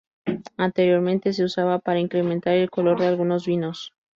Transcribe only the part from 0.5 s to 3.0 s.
Anteriormente se usaba para incrementar el color